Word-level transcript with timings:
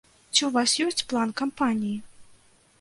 Ці 0.33 0.37
ў 0.37 0.49
вас 0.55 0.73
ёсць 0.87 1.05
план 1.13 1.35
кампаніі? 1.43 1.95